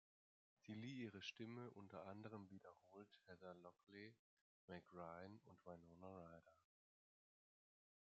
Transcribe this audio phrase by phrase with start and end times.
[0.61, 4.11] Sie lieh ihre Stimme unter anderem wiederholt Heather Locklear,
[4.65, 6.57] Meg Ryan und Winona Ryder.